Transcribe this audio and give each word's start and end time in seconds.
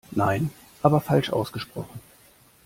Nein, 0.09 0.49
aber 0.81 0.99
falsch 0.99 1.29
ausgesprochen. 1.29 1.99